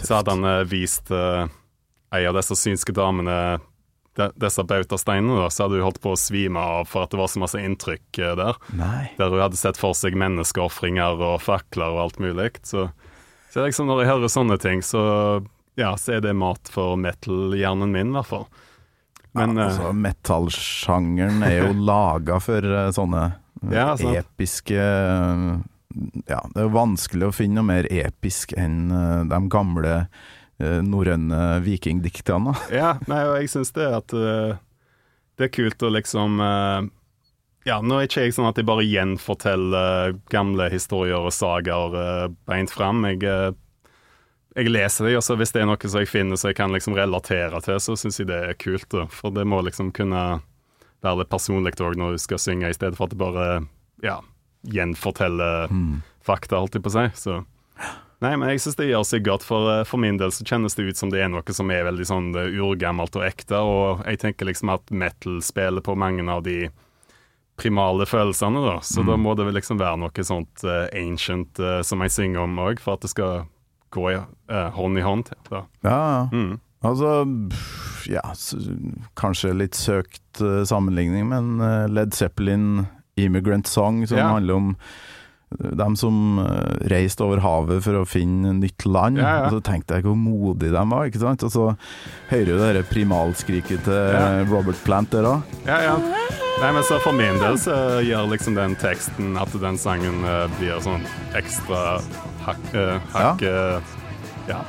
[0.01, 1.45] så hadde han eh, vist uh,
[2.15, 3.61] ei av disse synske damene
[4.15, 7.19] de, disse bautasteinene, da, så hadde hun holdt på å svime av for at det
[7.19, 8.61] var så masse inntrykk eh, der.
[8.77, 9.01] Nei.
[9.19, 12.53] Der hun hadde sett for seg menneskeofringer og fakler og alt mulig.
[12.67, 12.87] Så,
[13.53, 15.03] så liksom når jeg hører sånne ting, så
[15.75, 18.47] ja, så er det mat for metal-hjernen min, i hvert fall.
[19.35, 25.49] Men ja, eh, altså, Metallsjangeren er jo laga for eh, sånne eh, Ja, episke eh,
[26.29, 30.31] Ja, det er jo vanskelig å finne noe mer episk enn eh, de gamle eh,
[30.59, 32.55] norrøne vikingdiktene.
[32.75, 34.55] Ja, nei, og jeg syns det at eh,
[35.35, 36.87] det er kult å liksom eh,
[37.67, 42.71] Ja, nå er ikke jeg sånn at jeg bare gjenforteller gamle historier og sagaer beint
[42.71, 43.03] fram.
[43.09, 43.51] Jeg, eh,
[44.55, 46.71] jeg leser dem, og så hvis det er noe som jeg finner som jeg kan
[46.71, 48.87] liksom relatere til, så syns jeg det er kult.
[48.93, 49.09] Da.
[49.11, 50.23] For det må liksom kunne
[51.03, 53.49] være litt personlig òg når du skal synge, i stedet for at du bare
[54.05, 54.21] ja,
[54.71, 55.67] gjenforteller
[56.25, 57.05] fakta, holdt jeg på å si.
[57.19, 57.41] Så
[58.25, 60.73] Nei, men jeg syns det gjør seg godt, for, eh, for min del så kjennes
[60.77, 64.01] det ut som det er noe som er veldig sånn eh, urgammelt og ekte, og
[64.07, 66.69] jeg tenker liksom at metal spiller på mange av de
[67.61, 72.01] primale følelsene, da, så da må det liksom være noe sånt eh, ancient uh, som
[72.03, 73.45] jeg synger om òg, for at det skal
[73.95, 74.17] gå i,
[74.51, 75.31] eh, hånd i hånd.
[75.47, 75.61] Da.
[75.85, 75.99] Ja.
[76.33, 76.57] Mm.
[76.85, 77.13] Altså
[78.11, 78.21] Ja,
[79.17, 82.85] kanskje litt søkt sammenligning, men Led Zeppelin,
[83.17, 84.27] 'Immigrant Song', som Ja.
[84.35, 84.75] handler om
[85.59, 89.19] dem som eh, reiste over havet for å finne nytt land.
[89.21, 89.43] Ja, ja.
[89.47, 91.45] Og så tenkte jeg hvor modige de var, ikke sant.
[91.45, 91.67] Og så
[92.31, 94.45] hører du det primalskriket til Ja.
[94.49, 95.57] Robert Plant der òg.
[95.67, 95.97] Ja, ja.
[96.55, 100.45] Nei, men så for min del så gjør liksom den teksten at den sangen eh,
[100.59, 101.03] blir sånn
[101.35, 101.99] ekstra
[102.45, 102.87] hakke...
[103.11, 103.93] hakk eh,
[104.45, 104.61] ja,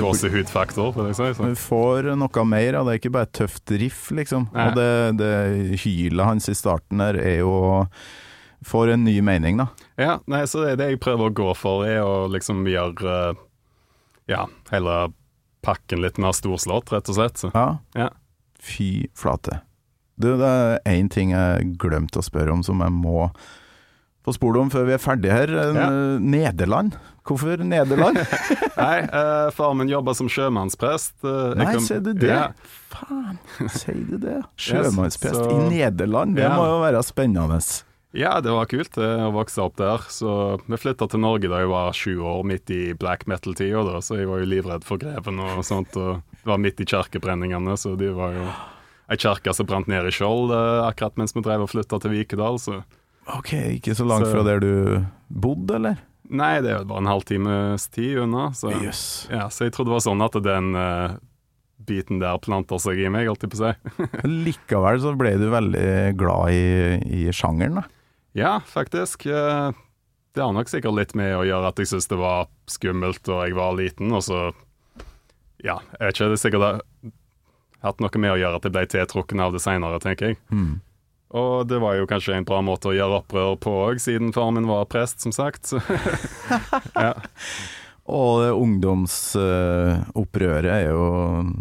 [0.00, 1.28] gåsehudfaktor, si.
[1.38, 4.48] Du får noe mer av det, er ikke bare tøft riff, liksom.
[4.52, 7.54] Og det, det hylet hans i starten der er jo
[8.60, 9.70] Får en ny mening, da.
[10.00, 13.40] Ja, nei, så det, det jeg prøver å gå for, er å liksom gjøre eh,
[14.32, 14.98] Ja, hele
[15.66, 17.42] pakken litt mer storslått, rett og slett.
[17.52, 17.66] Ja.
[17.98, 18.10] Ja.
[18.64, 19.60] Fy flate.
[20.20, 23.28] Du, det er én ting jeg glemte å spørre om som jeg må
[24.24, 25.52] få spole om før vi er ferdige her.
[25.56, 25.86] Ja.
[25.88, 26.96] Eh, Nederland?
[27.24, 28.18] Hvorfor Nederland?
[28.80, 31.14] Nei, uh, far min jobber som sjømannsprest.
[31.24, 32.28] Uh, Nei, kom- ser du det?
[32.32, 32.48] Ja,
[32.92, 33.36] Faen,
[33.76, 34.38] sier du det?
[34.64, 37.60] Sjømannsprest så- i Nederland, det må jo være spennende.
[38.16, 40.02] Ja, det var kult eh, å vokse opp der.
[40.10, 40.32] Så
[40.66, 44.18] vi flytta til Norge da jeg var sju år, midt i black metal-tida, da, så
[44.18, 45.94] jeg var jo livredd for greven og sånt.
[46.00, 48.48] Og det var midt i kirkebrenningene, så de var jo
[49.10, 52.14] ei kirke som brant ned i Skjold eh, akkurat mens vi drev og flytta til
[52.14, 52.80] Vikedal, så
[53.30, 55.98] Ok, ikke så langt Så- fra der du bodde, eller?
[56.30, 59.26] Nei, det er jo bare en halvtimes tid unna, så yes.
[59.30, 61.16] Ja, så jeg trodde det var sånn at den uh,
[61.86, 64.02] biten der planter seg i meg, holdt jeg på å si.
[64.46, 66.62] Likevel så ble du veldig glad i,
[67.02, 67.86] i sjangeren, da.
[68.38, 69.26] Ja, faktisk.
[69.26, 69.72] eh,
[70.34, 73.40] Det har nok sikkert litt med å gjøre at jeg syntes det var skummelt da
[73.48, 74.52] jeg var liten, og så
[75.62, 77.12] Ja, jeg vet ikke, det er sikkert det
[77.82, 80.38] hatt noe med å gjøre at jeg ble tiltrukken av det seinere, tenker jeg.
[80.52, 80.80] Mm.
[81.32, 84.54] Og det var jo kanskje en bra måte å gjøre opprør på òg, siden faren
[84.58, 85.72] min var prest, som sagt.
[86.96, 87.14] Ja.
[88.10, 91.04] Og ungdomsopprøret er jo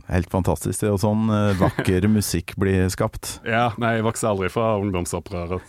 [0.09, 0.79] helt fantastisk.
[0.81, 3.39] Det er jo sånn eh, vakker musikk blir skapt.
[3.45, 5.61] ja, nei, jeg vokste aldri fra ungdomsopprøret.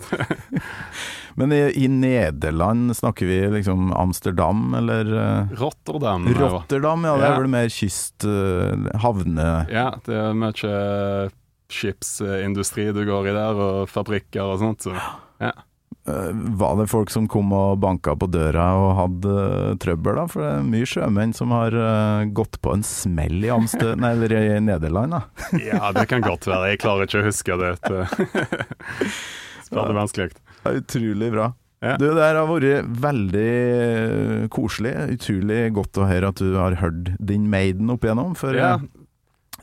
[1.38, 6.22] Men i, i Nederland snakker vi liksom Amsterdam eller eh, Rotterdam.
[6.40, 7.04] Rotterdam?
[7.06, 8.24] Ja, det er vel mer kyst...
[8.26, 8.72] eh,
[9.04, 9.48] havne...
[9.70, 11.30] Ja, det er mye
[11.70, 14.82] skipsindustri du går i der, og fabrikker og sånt.
[14.88, 14.92] Så.
[15.38, 15.52] Ja.
[16.08, 20.26] Eh, Var det folk som kom og banka på døra og hadde eh, trøbbel, da?
[20.32, 24.14] For det er mye sjømenn som har eh, gått på en smell i, Amstø, nei,
[24.16, 25.22] eller i Nederland, da.
[25.70, 26.72] Ja, det kan godt være.
[26.72, 27.74] Jeg klarer ikke å huske det.
[29.66, 30.30] Spør det vanskelig.
[30.60, 31.50] Det er utrolig bra.
[31.80, 31.94] Ja.
[31.96, 34.90] Du, det her har vært veldig koselig.
[35.14, 38.74] Utrolig godt å høre at du har hørt din Maiden opp igjennom, for Ja,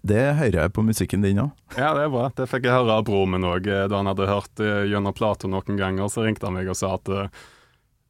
[0.09, 1.51] det hører jeg på musikken din òg.
[1.77, 2.29] ja, det er bra.
[2.35, 3.67] Det fikk jeg høre av broren min òg.
[3.67, 6.95] Da han hadde hørt eh, gjennom Plato noen ganger, så ringte han meg og sa
[6.97, 7.45] at eh,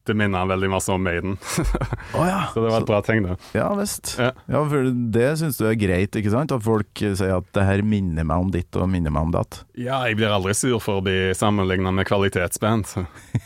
[0.08, 1.36] det minner han veldig masse om Maiden.
[2.16, 2.46] oh, ja.
[2.54, 3.36] Så det var et bra tegn, det.
[3.58, 4.14] Ja visst.
[4.20, 4.30] Ja.
[4.48, 6.54] Ja, for det syns du er greit, ikke sant?
[6.56, 9.34] At folk eh, sier at det her minner meg om ditt og minner meg om
[9.36, 9.62] datt.
[9.76, 12.94] Ja, jeg blir aldri sur for å bli sammenligna med kvalitetsband.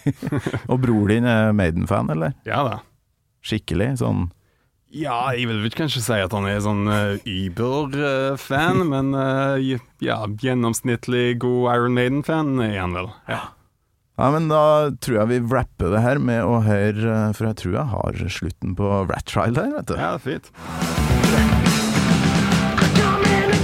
[0.72, 2.38] Og bror din er Maiden-fan, eller?
[2.48, 2.78] Ja da.
[3.46, 3.96] Skikkelig?
[4.04, 4.30] Sånn
[4.92, 9.56] Ja, jeg vil vel kanskje si at han er sånn uh, Uber-fan, men uh,
[10.04, 13.08] ja, gjennomsnittlig god Iron Maiden-fan er han vel.
[13.32, 13.42] Ja.
[14.20, 17.58] Ja, men da tror jeg vi wrapper det her med å høre eh, For jeg
[17.62, 19.96] tror jeg har slutten på Rat Trial her, vet du.
[19.98, 20.52] ja, fint.
[23.00, 23.62] Coming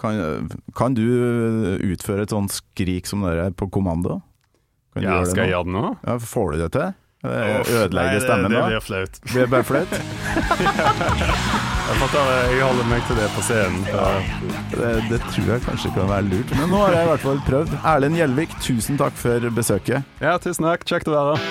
[0.00, 1.04] Kan, kan du
[1.84, 4.20] utføre et sånt skrik som det der på kommando?
[4.94, 5.84] Kan du Ja, gjøre det skal jeg gjøre det nå?
[6.08, 6.88] Ja, får du det til?
[7.20, 8.62] Ødelegge stemmen da?
[8.64, 9.20] Det- det, blir flaut.
[9.28, 9.92] Blir det bare flaut?
[11.90, 13.80] Jeg, får ta, jeg holder meg til det på scenen.
[14.70, 16.52] Det, det tror jeg kanskje kan være lurt.
[16.54, 17.72] Men nå har jeg i hvert fall prøvd.
[17.82, 20.06] Erlend Gjelvik, tusen takk for besøket.
[20.22, 20.86] Ja, tusen takk.
[20.86, 21.42] Kjekt å være her.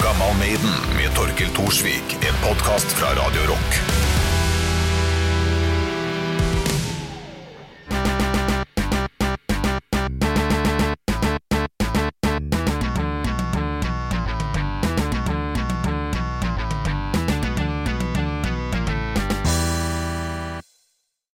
[0.00, 2.16] Gammal Maiden med Torkel Thorsvik.
[2.24, 4.03] En podkast fra Radio Rock.